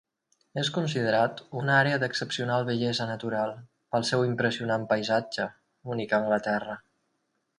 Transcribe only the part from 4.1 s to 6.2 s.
seu impressionant paisatge, únic